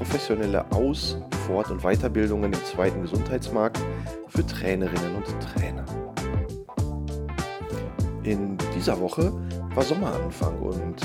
Professionelle 0.00 0.64
Aus-, 0.72 1.18
Fort- 1.46 1.70
und 1.70 1.82
Weiterbildungen 1.82 2.54
im 2.54 2.64
zweiten 2.64 3.02
Gesundheitsmarkt 3.02 3.78
für 4.28 4.46
Trainerinnen 4.46 5.14
und 5.14 5.26
Trainer. 5.42 5.84
In 8.22 8.56
dieser 8.74 8.98
Woche 8.98 9.30
war 9.74 9.82
Sommeranfang 9.82 10.58
und 10.58 10.96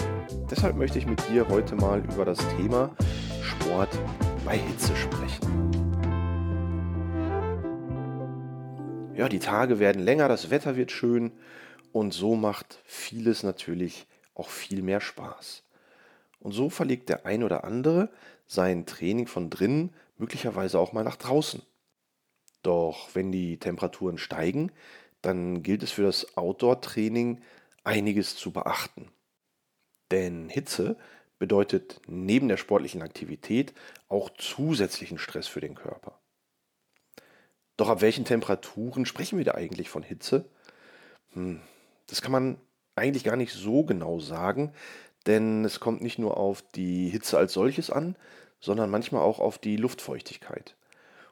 deshalb 0.50 0.78
möchte 0.78 0.98
ich 0.98 1.08
mit 1.08 1.22
dir 1.28 1.46
heute 1.50 1.76
mal 1.76 2.06
über 2.06 2.24
das 2.24 2.38
Thema 2.56 2.96
Sport 3.42 3.90
bei 4.46 4.58
Hitze 4.58 4.96
sprechen. 4.96 5.72
Ja, 9.14 9.28
die 9.28 9.40
Tage 9.40 9.80
werden 9.80 10.02
länger, 10.02 10.30
das 10.30 10.52
Wetter 10.52 10.78
wird 10.78 10.94
schön 10.94 11.34
und 11.92 12.14
so 12.14 12.38
macht 12.38 12.80
vieles 12.86 13.44
natürlich 13.44 14.08
auch 14.36 14.48
viel 14.48 14.82
mehr 14.82 15.02
Spaß. 15.02 15.65
Und 16.40 16.52
so 16.52 16.70
verlegt 16.70 17.10
der 17.10 17.26
ein 17.26 17.44
oder 17.44 17.64
andere 17.64 18.10
sein 18.48 18.86
Training 18.86 19.28
von 19.28 19.50
drinnen 19.50 19.94
möglicherweise 20.18 20.80
auch 20.80 20.94
mal 20.94 21.04
nach 21.04 21.16
draußen. 21.16 21.62
Doch 22.62 23.10
wenn 23.14 23.32
die 23.32 23.58
Temperaturen 23.58 24.18
steigen, 24.18 24.72
dann 25.22 25.64
gilt 25.64 25.84
es 25.84 25.92
für 25.92 26.04
das 26.04 26.38
Outdoor-Training 26.38 27.42
einiges 27.84 28.36
zu 28.36 28.52
beachten. 28.52 29.10
Denn 30.12 30.50
Hitze 30.50 30.98
bedeutet 31.40 32.02
neben 32.08 32.48
der 32.48 32.58
sportlichen 32.58 33.02
Aktivität 33.02 33.74
auch 34.08 34.30
zusätzlichen 34.38 35.18
Stress 35.18 35.48
für 35.48 35.62
den 35.62 35.76
Körper. 35.76 36.20
Doch 37.78 37.90
ab 37.90 38.02
welchen 38.02 38.26
Temperaturen 38.26 39.06
sprechen 39.06 39.38
wir 39.38 39.46
da 39.46 39.54
eigentlich 39.56 39.90
von 39.90 40.04
Hitze? 40.04 40.50
Hm, 41.34 41.62
das 42.08 42.22
kann 42.22 42.32
man 42.32 42.58
eigentlich 42.96 43.24
gar 43.24 43.36
nicht 43.36 43.54
so 43.54 43.84
genau 43.84 44.20
sagen, 44.20 44.74
denn 45.28 45.66
es 45.66 45.80
kommt 45.80 46.02
nicht 46.02 46.20
nur 46.20 46.38
auf 46.38 46.64
die 46.76 47.10
Hitze 47.10 47.38
als 47.38 47.54
solches 47.54 47.90
an, 47.90 48.16
sondern 48.60 48.90
manchmal 48.90 49.22
auch 49.22 49.40
auf 49.40 49.58
die 49.58 49.78
Luftfeuchtigkeit. 49.78 50.76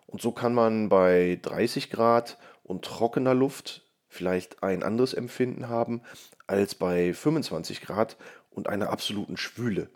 Und 0.08 0.22
so 0.22 0.32
kann 0.32 0.54
man 0.54 0.90
bei 0.90 1.40
30 1.42 1.90
Grad 1.90 2.38
und 2.64 2.86
trockener 2.86 3.34
Luft 3.34 3.84
vielleicht 4.08 4.62
ein 4.62 4.84
anderes 4.84 5.14
Empfinden 5.14 5.70
haben 5.70 6.02
als 6.46 6.76
bei 6.76 7.14
25 7.14 7.82
Grad 7.82 8.18
und 8.52 8.70
einer 8.70 8.90
absoluten 8.90 9.38
Schwüle. 9.38 9.90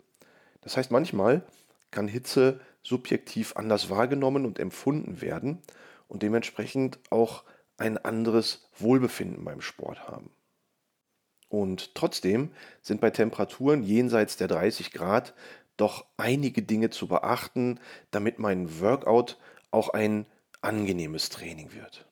Das 0.62 0.76
heißt, 0.76 0.90
manchmal 0.90 1.42
kann 1.90 2.08
Hitze 2.08 2.60
subjektiv 2.82 3.56
anders 3.56 3.90
wahrgenommen 3.90 4.44
und 4.44 4.58
empfunden 4.58 5.20
werden 5.20 5.62
und 6.08 6.22
dementsprechend 6.22 6.98
auch 7.10 7.44
ein 7.76 7.96
anderes 7.96 8.68
Wohlbefinden 8.78 9.44
beim 9.44 9.60
Sport 9.60 10.08
haben. 10.08 10.30
Und 11.48 11.94
trotzdem 11.94 12.50
sind 12.82 13.00
bei 13.00 13.10
Temperaturen 13.10 13.82
jenseits 13.82 14.36
der 14.36 14.48
30 14.48 14.92
Grad 14.92 15.34
doch 15.76 16.04
einige 16.16 16.62
Dinge 16.62 16.90
zu 16.90 17.08
beachten, 17.08 17.80
damit 18.10 18.38
mein 18.38 18.80
Workout 18.80 19.38
auch 19.70 19.90
ein 19.90 20.26
angenehmes 20.60 21.30
Training 21.30 21.72
wird. 21.72 22.06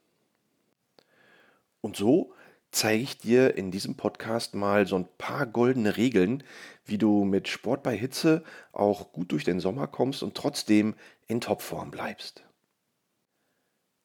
Und 1.81 1.97
so 1.97 2.33
zeige 2.70 3.03
ich 3.03 3.19
dir 3.19 3.57
in 3.57 3.70
diesem 3.70 3.97
Podcast 3.97 4.55
mal 4.55 4.87
so 4.87 4.97
ein 4.97 5.09
paar 5.19 5.47
goldene 5.47 5.97
Regeln, 5.97 6.42
wie 6.84 6.98
du 6.98 7.25
mit 7.25 7.48
Sport 7.48 7.83
bei 7.83 7.97
Hitze 7.97 8.45
auch 8.73 9.13
gut 9.13 9.33
durch 9.33 9.45
den 9.45 9.61
Sommer 9.61 9.86
kommst 9.86 10.23
und 10.23 10.35
trotzdem 10.35 10.95
in 11.27 11.41
Topform 11.41 11.91
bleibst. 11.91 12.45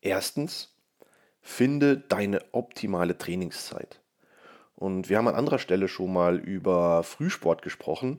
Erstens, 0.01 0.75
finde 1.41 1.97
deine 1.97 2.41
optimale 2.53 3.17
Trainingszeit. 3.17 4.00
Und 4.81 5.09
wir 5.09 5.19
haben 5.19 5.27
an 5.27 5.35
anderer 5.35 5.59
Stelle 5.59 5.87
schon 5.87 6.11
mal 6.11 6.39
über 6.39 7.03
Frühsport 7.03 7.61
gesprochen. 7.61 8.17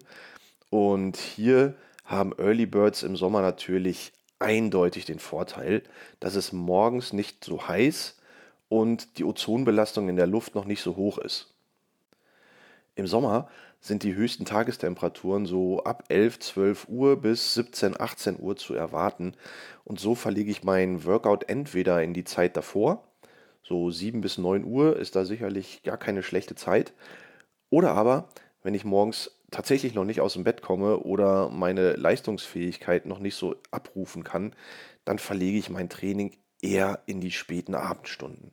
Und 0.71 1.17
hier 1.17 1.75
haben 2.05 2.33
Early 2.39 2.67
Birds 2.67 3.03
im 3.03 3.17
Sommer 3.17 3.43
natürlich 3.43 4.13
eindeutig 4.39 5.05
den 5.05 5.19
Vorteil, 5.19 5.83
dass 6.21 6.37
es 6.37 6.53
morgens 6.53 7.13
nicht 7.13 7.43
so 7.43 7.67
heiß 7.67 8.17
und 8.69 9.19
die 9.19 9.25
Ozonbelastung 9.25 10.09
in 10.09 10.15
der 10.15 10.29
Luft 10.29 10.55
noch 10.55 10.65
nicht 10.65 10.83
so 10.83 10.95
hoch 10.95 11.19
ist. 11.19 11.53
Im 12.95 13.09
Sommer 13.09 13.49
sind 13.81 14.05
die 14.05 14.15
höchsten 14.15 14.45
Tagestemperaturen 14.45 15.47
so 15.47 15.83
ab 15.83 16.05
11, 16.11 16.39
12 16.39 16.89
Uhr 16.89 17.21
bis 17.21 17.55
17, 17.55 18.01
18 18.01 18.39
Uhr 18.39 18.55
zu 18.55 18.75
erwarten 18.75 19.35
und 19.83 19.99
so 19.99 20.15
verlege 20.15 20.53
ich 20.53 20.63
meinen 20.63 21.05
Workout 21.07 21.49
entweder 21.49 22.05
in 22.05 22.15
die 22.15 22.23
Zeit 22.23 22.57
davor, 22.57 23.03
so 23.63 23.91
7 23.91 24.21
bis 24.21 24.39
9 24.39 24.65
Uhr 24.65 24.97
ist 24.97 25.17
da 25.17 25.25
sicherlich 25.25 25.83
gar 25.83 25.97
keine 25.97 26.23
schlechte 26.23 26.55
Zeit, 26.55 26.93
oder 27.71 27.93
aber, 27.93 28.29
wenn 28.63 28.75
ich 28.75 28.85
morgens 28.85 29.31
tatsächlich 29.51 29.95
noch 29.95 30.05
nicht 30.05 30.21
aus 30.21 30.35
dem 30.35 30.45
Bett 30.45 30.63
komme 30.63 30.99
oder 30.99 31.49
meine 31.49 31.93
Leistungsfähigkeit 31.95 33.07
noch 33.07 33.19
nicht 33.19 33.35
so 33.35 33.57
abrufen 33.71 34.25
kann, 34.25 34.55
dann 35.05 35.19
verlege 35.19 35.59
ich 35.59 35.71
mein 35.71 35.89
Training 35.89 36.37
eher 36.61 37.03
in 37.07 37.21
die 37.21 37.31
späten 37.31 37.75
Abendstunden. 37.75 38.53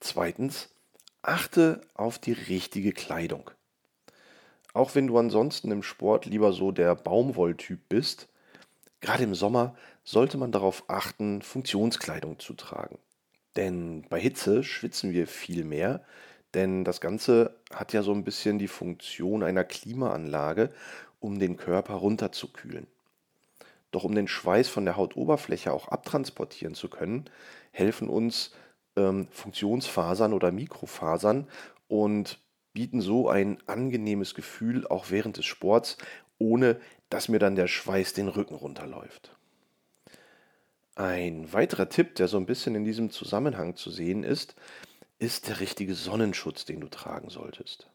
Zweitens, 0.00 0.70
achte 1.22 1.80
auf 1.94 2.18
die 2.18 2.32
richtige 2.32 2.92
Kleidung. 2.92 3.50
Auch 4.74 4.94
wenn 4.94 5.06
du 5.06 5.18
ansonsten 5.18 5.70
im 5.70 5.82
Sport 5.82 6.26
lieber 6.26 6.52
so 6.52 6.72
der 6.72 6.94
Baumwolltyp 6.94 7.88
bist, 7.88 8.28
gerade 9.00 9.24
im 9.24 9.34
Sommer 9.34 9.76
sollte 10.02 10.38
man 10.38 10.50
darauf 10.50 10.84
achten, 10.88 11.42
Funktionskleidung 11.42 12.38
zu 12.38 12.54
tragen. 12.54 12.98
Denn 13.56 14.04
bei 14.08 14.20
Hitze 14.20 14.64
schwitzen 14.64 15.12
wir 15.12 15.26
viel 15.26 15.64
mehr, 15.64 16.02
denn 16.54 16.84
das 16.84 17.00
Ganze 17.00 17.56
hat 17.72 17.92
ja 17.92 18.02
so 18.02 18.12
ein 18.12 18.24
bisschen 18.24 18.58
die 18.58 18.68
Funktion 18.68 19.42
einer 19.42 19.64
Klimaanlage, 19.64 20.70
um 21.20 21.38
den 21.38 21.56
Körper 21.56 21.94
runterzukühlen. 21.94 22.86
Doch 23.90 24.04
um 24.04 24.14
den 24.14 24.28
Schweiß 24.28 24.68
von 24.68 24.84
der 24.84 24.96
Hautoberfläche 24.96 25.72
auch 25.72 25.88
abtransportieren 25.88 26.74
zu 26.74 26.88
können, 26.88 27.26
helfen 27.72 28.08
uns 28.08 28.52
ähm, 28.96 29.28
Funktionsfasern 29.30 30.32
oder 30.32 30.50
Mikrofasern 30.50 31.46
und 31.88 32.38
bieten 32.72 33.02
so 33.02 33.28
ein 33.28 33.58
angenehmes 33.66 34.34
Gefühl 34.34 34.86
auch 34.86 35.10
während 35.10 35.36
des 35.36 35.44
Sports, 35.44 35.98
ohne 36.38 36.80
dass 37.10 37.28
mir 37.28 37.38
dann 37.38 37.54
der 37.54 37.68
Schweiß 37.68 38.14
den 38.14 38.28
Rücken 38.28 38.54
runterläuft. 38.54 39.36
Ein 40.94 41.52
weiterer 41.52 41.88
Tipp, 41.88 42.16
der 42.16 42.28
so 42.28 42.36
ein 42.36 42.46
bisschen 42.46 42.74
in 42.74 42.84
diesem 42.84 43.10
Zusammenhang 43.10 43.76
zu 43.76 43.90
sehen 43.90 44.24
ist, 44.24 44.54
ist 45.18 45.48
der 45.48 45.60
richtige 45.60 45.94
Sonnenschutz, 45.94 46.64
den 46.64 46.80
du 46.80 46.88
tragen 46.88 47.30
solltest. 47.30 47.88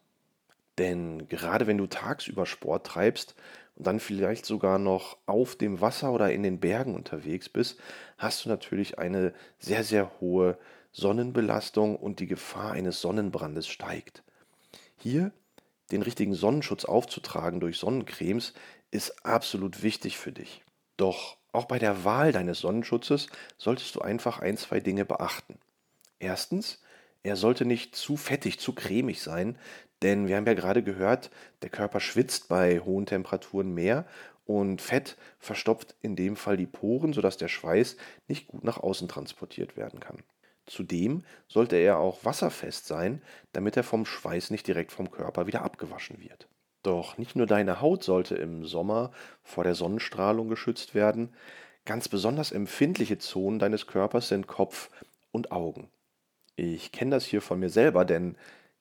Denn 0.78 1.28
gerade 1.28 1.66
wenn 1.66 1.78
du 1.78 1.86
tagsüber 1.86 2.46
Sport 2.46 2.86
treibst 2.86 3.34
und 3.76 3.86
dann 3.86 4.00
vielleicht 4.00 4.46
sogar 4.46 4.78
noch 4.78 5.16
auf 5.26 5.56
dem 5.56 5.80
Wasser 5.80 6.12
oder 6.12 6.32
in 6.32 6.42
den 6.42 6.60
Bergen 6.60 6.94
unterwegs 6.94 7.48
bist, 7.48 7.78
hast 8.16 8.44
du 8.44 8.48
natürlich 8.48 8.98
eine 8.98 9.32
sehr, 9.58 9.84
sehr 9.84 10.20
hohe 10.20 10.58
Sonnenbelastung 10.92 11.96
und 11.96 12.20
die 12.20 12.26
Gefahr 12.26 12.72
eines 12.72 13.00
Sonnenbrandes 13.00 13.68
steigt. 13.68 14.22
Hier 14.96 15.32
den 15.90 16.02
richtigen 16.02 16.34
Sonnenschutz 16.34 16.84
aufzutragen 16.84 17.60
durch 17.60 17.78
Sonnencremes 17.78 18.54
ist 18.90 19.24
absolut 19.24 19.82
wichtig 19.82 20.18
für 20.18 20.32
dich. 20.32 20.62
Doch 20.96 21.37
auch 21.52 21.64
bei 21.64 21.78
der 21.78 22.04
Wahl 22.04 22.32
deines 22.32 22.60
Sonnenschutzes 22.60 23.28
solltest 23.56 23.94
du 23.94 24.00
einfach 24.00 24.40
ein, 24.40 24.56
zwei 24.56 24.80
Dinge 24.80 25.04
beachten. 25.04 25.58
Erstens, 26.18 26.82
er 27.22 27.36
sollte 27.36 27.64
nicht 27.64 27.96
zu 27.96 28.16
fettig, 28.16 28.60
zu 28.60 28.74
cremig 28.74 29.22
sein, 29.22 29.58
denn 30.02 30.28
wir 30.28 30.36
haben 30.36 30.46
ja 30.46 30.54
gerade 30.54 30.82
gehört, 30.82 31.30
der 31.62 31.70
Körper 31.70 32.00
schwitzt 32.00 32.48
bei 32.48 32.80
hohen 32.80 33.06
Temperaturen 33.06 33.74
mehr 33.74 34.06
und 34.44 34.80
Fett 34.80 35.16
verstopft 35.38 35.94
in 36.00 36.16
dem 36.16 36.36
Fall 36.36 36.56
die 36.56 36.66
Poren, 36.66 37.12
sodass 37.12 37.36
der 37.36 37.48
Schweiß 37.48 37.96
nicht 38.28 38.48
gut 38.48 38.64
nach 38.64 38.78
außen 38.78 39.08
transportiert 39.08 39.76
werden 39.76 40.00
kann. 40.00 40.22
Zudem 40.66 41.24
sollte 41.48 41.76
er 41.76 41.98
auch 41.98 42.24
wasserfest 42.24 42.86
sein, 42.86 43.22
damit 43.52 43.76
er 43.76 43.84
vom 43.84 44.04
Schweiß 44.04 44.50
nicht 44.50 44.66
direkt 44.66 44.92
vom 44.92 45.10
Körper 45.10 45.46
wieder 45.46 45.62
abgewaschen 45.62 46.20
wird. 46.20 46.48
Doch 46.82 47.18
nicht 47.18 47.36
nur 47.36 47.46
deine 47.46 47.80
Haut 47.80 48.04
sollte 48.04 48.36
im 48.36 48.64
Sommer 48.64 49.10
vor 49.42 49.64
der 49.64 49.74
Sonnenstrahlung 49.74 50.48
geschützt 50.48 50.94
werden, 50.94 51.34
ganz 51.84 52.08
besonders 52.08 52.52
empfindliche 52.52 53.18
Zonen 53.18 53.58
deines 53.58 53.86
Körpers 53.86 54.28
sind 54.28 54.46
Kopf 54.46 54.90
und 55.32 55.52
Augen. 55.52 55.90
Ich 56.56 56.92
kenne 56.92 57.12
das 57.12 57.24
hier 57.24 57.40
von 57.40 57.60
mir 57.60 57.70
selber, 57.70 58.04
denn 58.04 58.36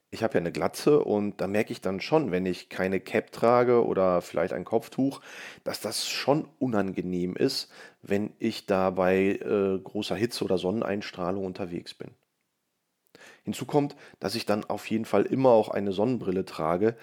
ich 0.10 0.24
habe 0.24 0.36
ja 0.36 0.40
eine 0.40 0.52
Glatze 0.52 1.04
und 1.04 1.42
da 1.42 1.48
merke 1.48 1.74
ich 1.74 1.82
dann 1.82 2.00
schon, 2.00 2.32
wenn 2.32 2.46
ich 2.46 2.70
keine 2.70 3.00
Cap 3.00 3.32
trage 3.32 3.86
oder 3.86 4.22
vielleicht 4.22 4.54
ein 4.54 4.64
Kopftuch, 4.64 5.22
dass 5.64 5.82
das 5.82 6.08
schon 6.08 6.48
unangenehm 6.60 7.36
ist, 7.36 7.70
wenn 8.02 8.32
ich 8.40 8.66
da 8.66 8.90
bei 8.90 9.40
äh, 9.42 9.80
großer 9.80 10.16
Hitze 10.16 10.46
oder 10.46 10.58
Sonneneinstrahlung 10.58 11.46
unterwegs 11.46 11.94
bin. 11.94 12.12
Hinzu 13.44 13.66
kommt, 13.66 13.96
dass 14.20 14.36
ich 14.36 14.46
dann 14.46 14.66
auf 14.66 14.90
jeden 14.90 15.06
Fall 15.06 15.26
immer 15.26 15.50
auch 15.50 15.70
eine 15.70 15.92
Sonnenbrille 15.92 16.46
trage, 16.46 16.96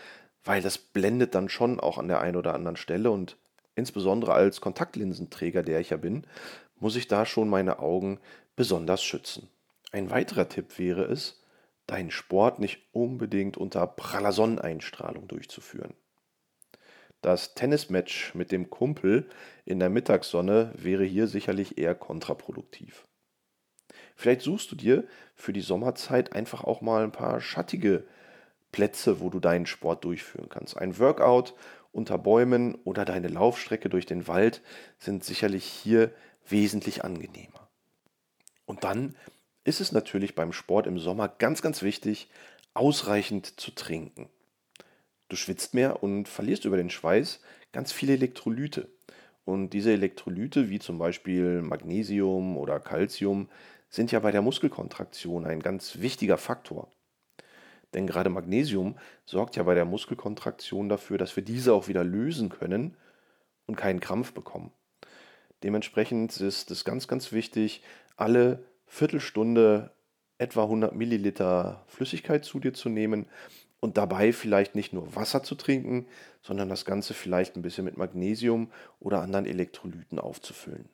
weil 0.44 0.62
das 0.62 0.78
blendet 0.78 1.34
dann 1.34 1.48
schon 1.48 1.80
auch 1.80 1.98
an 1.98 2.08
der 2.08 2.20
einen 2.20 2.36
oder 2.36 2.54
anderen 2.54 2.76
Stelle 2.76 3.10
und 3.10 3.36
insbesondere 3.74 4.34
als 4.34 4.60
Kontaktlinsenträger, 4.60 5.62
der 5.62 5.80
ich 5.80 5.90
ja 5.90 5.96
bin, 5.96 6.26
muss 6.78 6.96
ich 6.96 7.08
da 7.08 7.26
schon 7.26 7.48
meine 7.48 7.78
Augen 7.78 8.20
besonders 8.56 9.02
schützen. 9.02 9.48
Ein 9.92 10.10
weiterer 10.10 10.48
Tipp 10.48 10.78
wäre 10.78 11.04
es, 11.04 11.42
deinen 11.86 12.10
Sport 12.10 12.58
nicht 12.58 12.80
unbedingt 12.92 13.56
unter 13.56 13.86
praller 13.86 14.32
Sonneneinstrahlung 14.32 15.28
durchzuführen. 15.28 15.94
Das 17.20 17.54
Tennismatch 17.54 18.34
mit 18.34 18.52
dem 18.52 18.68
Kumpel 18.68 19.28
in 19.64 19.78
der 19.78 19.88
Mittagssonne 19.88 20.72
wäre 20.76 21.04
hier 21.04 21.26
sicherlich 21.26 21.78
eher 21.78 21.94
kontraproduktiv. 21.94 23.06
Vielleicht 24.14 24.42
suchst 24.42 24.70
du 24.70 24.76
dir 24.76 25.04
für 25.34 25.52
die 25.52 25.62
Sommerzeit 25.62 26.32
einfach 26.32 26.64
auch 26.64 26.80
mal 26.80 27.02
ein 27.02 27.12
paar 27.12 27.40
schattige 27.40 28.04
Plätze, 28.74 29.20
wo 29.20 29.30
du 29.30 29.38
deinen 29.38 29.66
Sport 29.66 30.02
durchführen 30.04 30.48
kannst. 30.48 30.76
Ein 30.76 30.98
Workout 30.98 31.54
unter 31.92 32.18
Bäumen 32.18 32.74
oder 32.82 33.04
deine 33.04 33.28
Laufstrecke 33.28 33.88
durch 33.88 34.04
den 34.04 34.26
Wald 34.26 34.62
sind 34.98 35.22
sicherlich 35.22 35.64
hier 35.64 36.10
wesentlich 36.48 37.04
angenehmer. 37.04 37.68
Und 38.66 38.82
dann 38.82 39.14
ist 39.62 39.80
es 39.80 39.92
natürlich 39.92 40.34
beim 40.34 40.52
Sport 40.52 40.88
im 40.88 40.98
Sommer 40.98 41.28
ganz, 41.28 41.62
ganz 41.62 41.82
wichtig, 41.82 42.28
ausreichend 42.74 43.60
zu 43.60 43.70
trinken. 43.70 44.28
Du 45.28 45.36
schwitzt 45.36 45.72
mehr 45.72 46.02
und 46.02 46.26
verlierst 46.26 46.64
über 46.64 46.76
den 46.76 46.90
Schweiß 46.90 47.38
ganz 47.70 47.92
viele 47.92 48.14
Elektrolyte. 48.14 48.88
Und 49.44 49.70
diese 49.70 49.92
Elektrolyte, 49.92 50.68
wie 50.68 50.80
zum 50.80 50.98
Beispiel 50.98 51.62
Magnesium 51.62 52.56
oder 52.56 52.80
Calcium, 52.80 53.48
sind 53.88 54.10
ja 54.10 54.18
bei 54.18 54.32
der 54.32 54.42
Muskelkontraktion 54.42 55.46
ein 55.46 55.60
ganz 55.60 56.00
wichtiger 56.00 56.38
Faktor. 56.38 56.90
Denn 57.94 58.06
gerade 58.06 58.28
Magnesium 58.30 58.96
sorgt 59.24 59.56
ja 59.56 59.62
bei 59.62 59.74
der 59.74 59.84
Muskelkontraktion 59.84 60.88
dafür, 60.88 61.16
dass 61.16 61.36
wir 61.36 61.44
diese 61.44 61.72
auch 61.72 61.88
wieder 61.88 62.04
lösen 62.04 62.48
können 62.48 62.96
und 63.66 63.76
keinen 63.76 64.00
Krampf 64.00 64.32
bekommen. 64.32 64.72
Dementsprechend 65.62 66.38
ist 66.40 66.70
es 66.70 66.84
ganz, 66.84 67.08
ganz 67.08 67.32
wichtig, 67.32 67.82
alle 68.16 68.64
Viertelstunde 68.86 69.92
etwa 70.38 70.64
100 70.64 70.94
Milliliter 70.94 71.84
Flüssigkeit 71.86 72.44
zu 72.44 72.58
dir 72.58 72.74
zu 72.74 72.88
nehmen 72.88 73.26
und 73.80 73.96
dabei 73.96 74.32
vielleicht 74.32 74.74
nicht 74.74 74.92
nur 74.92 75.14
Wasser 75.14 75.42
zu 75.42 75.54
trinken, 75.54 76.06
sondern 76.42 76.68
das 76.68 76.84
Ganze 76.84 77.14
vielleicht 77.14 77.56
ein 77.56 77.62
bisschen 77.62 77.84
mit 77.84 77.96
Magnesium 77.96 78.70
oder 78.98 79.20
anderen 79.20 79.46
Elektrolyten 79.46 80.18
aufzufüllen. 80.18 80.88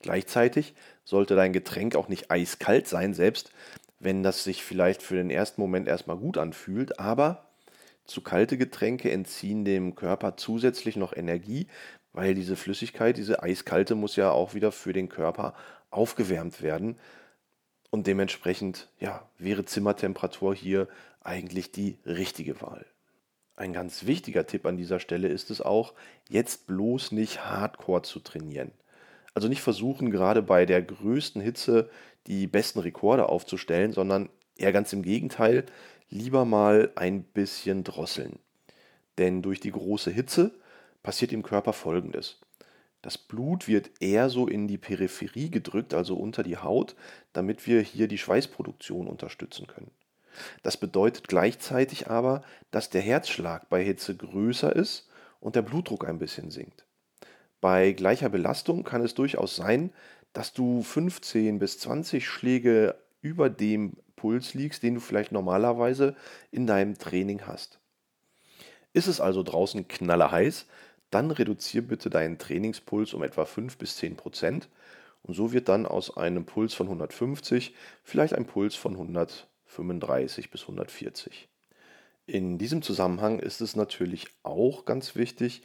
Gleichzeitig 0.00 0.74
sollte 1.04 1.34
dein 1.34 1.52
Getränk 1.52 1.96
auch 1.96 2.08
nicht 2.08 2.30
eiskalt 2.30 2.86
sein, 2.86 3.14
selbst 3.14 3.50
wenn 4.06 4.22
das 4.22 4.44
sich 4.44 4.62
vielleicht 4.62 5.02
für 5.02 5.16
den 5.16 5.30
ersten 5.30 5.60
Moment 5.60 5.88
erstmal 5.88 6.16
gut 6.16 6.38
anfühlt, 6.38 7.00
aber 7.00 7.50
zu 8.04 8.20
kalte 8.20 8.56
Getränke 8.56 9.10
entziehen 9.10 9.64
dem 9.64 9.96
Körper 9.96 10.36
zusätzlich 10.36 10.94
noch 10.94 11.12
Energie, 11.12 11.66
weil 12.12 12.36
diese 12.36 12.54
Flüssigkeit, 12.54 13.16
diese 13.16 13.42
eiskalte, 13.42 13.96
muss 13.96 14.14
ja 14.14 14.30
auch 14.30 14.54
wieder 14.54 14.70
für 14.70 14.92
den 14.92 15.08
Körper 15.08 15.54
aufgewärmt 15.90 16.62
werden. 16.62 17.00
Und 17.90 18.06
dementsprechend 18.06 18.88
ja, 19.00 19.28
wäre 19.38 19.64
Zimmertemperatur 19.64 20.54
hier 20.54 20.86
eigentlich 21.20 21.72
die 21.72 21.98
richtige 22.06 22.60
Wahl. 22.60 22.86
Ein 23.56 23.72
ganz 23.72 24.06
wichtiger 24.06 24.46
Tipp 24.46 24.66
an 24.66 24.76
dieser 24.76 25.00
Stelle 25.00 25.26
ist 25.26 25.50
es 25.50 25.60
auch, 25.60 25.94
jetzt 26.28 26.68
bloß 26.68 27.10
nicht 27.10 27.44
hardcore 27.44 28.02
zu 28.02 28.20
trainieren. 28.20 28.70
Also 29.34 29.48
nicht 29.48 29.62
versuchen, 29.62 30.12
gerade 30.12 30.42
bei 30.42 30.64
der 30.64 30.80
größten 30.80 31.42
Hitze 31.42 31.90
die 32.26 32.46
besten 32.46 32.80
Rekorde 32.80 33.28
aufzustellen, 33.28 33.92
sondern 33.92 34.28
eher 34.56 34.72
ganz 34.72 34.92
im 34.92 35.02
Gegenteil, 35.02 35.66
lieber 36.08 36.44
mal 36.44 36.92
ein 36.94 37.22
bisschen 37.22 37.84
drosseln. 37.84 38.38
Denn 39.18 39.42
durch 39.42 39.60
die 39.60 39.72
große 39.72 40.10
Hitze 40.10 40.52
passiert 41.02 41.32
im 41.32 41.42
Körper 41.42 41.72
Folgendes. 41.72 42.40
Das 43.02 43.18
Blut 43.18 43.68
wird 43.68 43.90
eher 44.00 44.28
so 44.30 44.48
in 44.48 44.66
die 44.66 44.78
Peripherie 44.78 45.50
gedrückt, 45.50 45.94
also 45.94 46.16
unter 46.16 46.42
die 46.42 46.56
Haut, 46.56 46.96
damit 47.32 47.66
wir 47.66 47.80
hier 47.80 48.08
die 48.08 48.18
Schweißproduktion 48.18 49.06
unterstützen 49.06 49.66
können. 49.66 49.92
Das 50.62 50.76
bedeutet 50.76 51.28
gleichzeitig 51.28 52.10
aber, 52.10 52.42
dass 52.70 52.90
der 52.90 53.02
Herzschlag 53.02 53.68
bei 53.68 53.82
Hitze 53.84 54.16
größer 54.16 54.74
ist 54.74 55.08
und 55.40 55.54
der 55.54 55.62
Blutdruck 55.62 56.06
ein 56.06 56.18
bisschen 56.18 56.50
sinkt. 56.50 56.84
Bei 57.66 57.90
gleicher 57.90 58.28
Belastung 58.28 58.84
kann 58.84 59.02
es 59.02 59.14
durchaus 59.14 59.56
sein, 59.56 59.90
dass 60.32 60.52
du 60.52 60.84
15 60.84 61.58
bis 61.58 61.80
20 61.80 62.24
Schläge 62.24 62.94
über 63.22 63.50
dem 63.50 63.94
Puls 64.14 64.54
liegst, 64.54 64.84
den 64.84 64.94
du 64.94 65.00
vielleicht 65.00 65.32
normalerweise 65.32 66.14
in 66.52 66.68
deinem 66.68 66.96
Training 66.96 67.44
hast. 67.44 67.80
Ist 68.92 69.08
es 69.08 69.20
also 69.20 69.42
draußen 69.42 69.88
knallerheiß, 69.88 70.66
dann 71.10 71.32
reduziere 71.32 71.82
bitte 71.82 72.08
deinen 72.08 72.38
Trainingspuls 72.38 73.14
um 73.14 73.24
etwa 73.24 73.44
5 73.44 73.78
bis 73.78 73.96
10 73.96 74.14
Prozent 74.14 74.68
und 75.24 75.34
so 75.34 75.52
wird 75.52 75.68
dann 75.68 75.86
aus 75.86 76.16
einem 76.16 76.44
Puls 76.44 76.72
von 76.72 76.86
150 76.86 77.74
vielleicht 78.04 78.34
ein 78.34 78.46
Puls 78.46 78.76
von 78.76 78.92
135 78.92 80.52
bis 80.52 80.62
140. 80.62 81.48
In 82.28 82.58
diesem 82.58 82.82
Zusammenhang 82.82 83.38
ist 83.38 83.60
es 83.60 83.74
natürlich 83.74 84.26
auch 84.42 84.84
ganz 84.84 85.14
wichtig, 85.14 85.62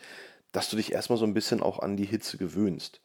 dass 0.52 0.70
du 0.70 0.76
dich 0.78 0.92
erstmal 0.92 1.18
so 1.18 1.26
ein 1.26 1.34
bisschen 1.34 1.62
auch 1.62 1.80
an 1.80 1.98
die 1.98 2.06
Hitze 2.06 2.38
gewöhnst. 2.38 3.02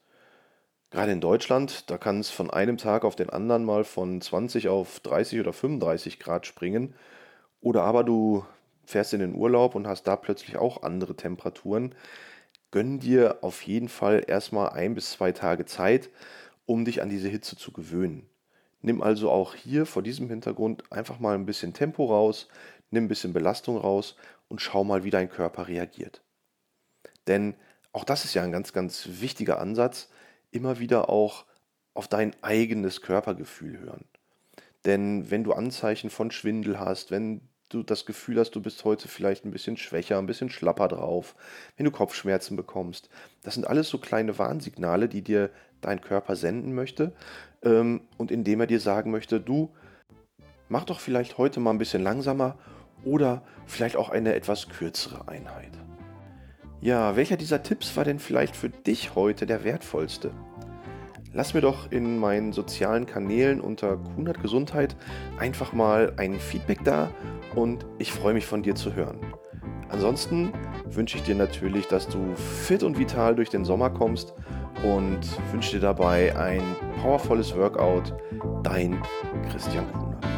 Gerade 0.90 1.12
in 1.12 1.20
Deutschland, 1.20 1.90
da 1.90 1.98
kann 1.98 2.20
es 2.20 2.30
von 2.30 2.50
einem 2.50 2.78
Tag 2.78 3.04
auf 3.04 3.16
den 3.16 3.30
anderen 3.30 3.64
mal 3.64 3.84
von 3.84 4.20
20 4.20 4.68
auf 4.68 5.00
30 5.00 5.40
oder 5.40 5.52
35 5.52 6.18
Grad 6.18 6.46
springen. 6.46 6.94
Oder 7.60 7.82
aber 7.82 8.04
du 8.04 8.44
fährst 8.84 9.12
in 9.12 9.20
den 9.20 9.34
Urlaub 9.34 9.74
und 9.74 9.86
hast 9.86 10.04
da 10.04 10.16
plötzlich 10.16 10.56
auch 10.56 10.82
andere 10.82 11.16
Temperaturen, 11.16 11.94
gönn 12.70 13.00
dir 13.00 13.38
auf 13.42 13.62
jeden 13.62 13.88
Fall 13.88 14.24
erstmal 14.26 14.70
ein 14.70 14.94
bis 14.94 15.10
zwei 15.10 15.32
Tage 15.32 15.64
Zeit, 15.66 16.10
um 16.66 16.84
dich 16.84 17.02
an 17.02 17.08
diese 17.08 17.28
Hitze 17.28 17.56
zu 17.56 17.72
gewöhnen. 17.72 18.28
Nimm 18.82 19.02
also 19.02 19.30
auch 19.30 19.54
hier 19.54 19.86
vor 19.86 20.02
diesem 20.02 20.28
Hintergrund 20.28 20.84
einfach 20.92 21.18
mal 21.18 21.34
ein 21.34 21.46
bisschen 21.46 21.74
Tempo 21.74 22.06
raus, 22.06 22.48
nimm 22.90 23.04
ein 23.04 23.08
bisschen 23.08 23.32
Belastung 23.32 23.76
raus 23.76 24.16
und 24.48 24.60
schau 24.60 24.84
mal, 24.84 25.02
wie 25.02 25.10
dein 25.10 25.28
Körper 25.28 25.66
reagiert. 25.66 26.22
Denn 27.26 27.54
auch 27.92 28.04
das 28.04 28.24
ist 28.24 28.34
ja 28.34 28.42
ein 28.42 28.52
ganz, 28.52 28.72
ganz 28.72 29.08
wichtiger 29.20 29.58
Ansatz, 29.58 30.10
immer 30.50 30.78
wieder 30.78 31.08
auch 31.08 31.46
auf 31.94 32.08
dein 32.08 32.34
eigenes 32.42 33.00
Körpergefühl 33.00 33.78
hören. 33.80 34.04
Denn 34.84 35.30
wenn 35.30 35.44
du 35.44 35.52
Anzeichen 35.52 36.10
von 36.10 36.30
Schwindel 36.30 36.78
hast, 36.78 37.10
wenn 37.10 37.40
du 37.68 37.82
das 37.82 38.06
Gefühl 38.06 38.38
hast, 38.38 38.52
du 38.52 38.60
bist 38.60 38.84
heute 38.84 39.08
vielleicht 39.08 39.44
ein 39.44 39.50
bisschen 39.50 39.76
schwächer, 39.76 40.18
ein 40.18 40.26
bisschen 40.26 40.50
schlapper 40.50 40.88
drauf, 40.88 41.34
wenn 41.76 41.84
du 41.84 41.90
Kopfschmerzen 41.90 42.56
bekommst. 42.56 43.08
Das 43.42 43.54
sind 43.54 43.66
alles 43.66 43.88
so 43.88 43.98
kleine 43.98 44.38
Warnsignale, 44.38 45.08
die 45.08 45.22
dir 45.22 45.50
dein 45.80 46.00
Körper 46.00 46.36
senden 46.36 46.74
möchte 46.74 47.12
ähm, 47.62 48.02
und 48.16 48.30
indem 48.30 48.60
er 48.60 48.66
dir 48.66 48.80
sagen 48.80 49.10
möchte, 49.10 49.40
du 49.40 49.74
mach 50.68 50.84
doch 50.84 51.00
vielleicht 51.00 51.38
heute 51.38 51.60
mal 51.60 51.70
ein 51.70 51.78
bisschen 51.78 52.02
langsamer 52.02 52.56
oder 53.04 53.42
vielleicht 53.66 53.96
auch 53.96 54.10
eine 54.10 54.34
etwas 54.34 54.68
kürzere 54.68 55.28
Einheit. 55.28 55.72
Ja, 56.86 57.16
welcher 57.16 57.36
dieser 57.36 57.64
Tipps 57.64 57.96
war 57.96 58.04
denn 58.04 58.20
vielleicht 58.20 58.54
für 58.54 58.68
dich 58.70 59.16
heute 59.16 59.44
der 59.44 59.64
wertvollste? 59.64 60.30
lass 61.32 61.52
mir 61.52 61.60
doch 61.60 61.90
in 61.90 62.16
meinen 62.16 62.52
sozialen 62.52 63.06
Kanälen 63.06 63.60
unter 63.60 63.96
Kunert 63.96 64.40
Gesundheit 64.40 64.94
einfach 65.36 65.72
mal 65.72 66.12
ein 66.16 66.38
Feedback 66.38 66.84
da 66.84 67.10
und 67.56 67.84
ich 67.98 68.12
freue 68.12 68.34
mich 68.34 68.46
von 68.46 68.62
dir 68.62 68.76
zu 68.76 68.94
hören. 68.94 69.18
Ansonsten 69.88 70.52
wünsche 70.84 71.16
ich 71.16 71.24
dir 71.24 71.34
natürlich, 71.34 71.88
dass 71.88 72.06
du 72.06 72.36
fit 72.36 72.84
und 72.84 73.00
vital 73.00 73.34
durch 73.34 73.50
den 73.50 73.64
Sommer 73.64 73.90
kommst 73.90 74.32
und 74.84 75.18
wünsche 75.50 75.72
dir 75.72 75.80
dabei 75.80 76.36
ein 76.36 76.62
powervolles 77.02 77.56
Workout. 77.56 78.14
Dein 78.62 79.02
Christian 79.50 79.92
Kuhner. 79.92 80.35